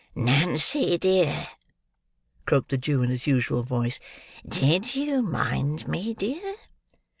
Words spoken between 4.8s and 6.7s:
you mind me, dear?"